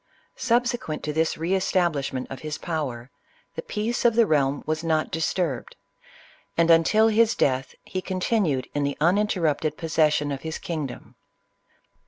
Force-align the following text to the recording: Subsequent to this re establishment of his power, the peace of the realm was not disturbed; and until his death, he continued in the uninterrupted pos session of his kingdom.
Subsequent 0.35 1.03
to 1.03 1.13
this 1.13 1.37
re 1.37 1.53
establishment 1.53 2.25
of 2.31 2.39
his 2.39 2.57
power, 2.57 3.11
the 3.53 3.61
peace 3.61 4.03
of 4.03 4.15
the 4.15 4.25
realm 4.25 4.63
was 4.65 4.83
not 4.83 5.11
disturbed; 5.11 5.75
and 6.57 6.71
until 6.71 7.09
his 7.09 7.35
death, 7.35 7.75
he 7.83 8.01
continued 8.01 8.67
in 8.73 8.81
the 8.81 8.97
uninterrupted 8.99 9.77
pos 9.77 9.93
session 9.93 10.31
of 10.31 10.41
his 10.41 10.57
kingdom. 10.57 11.13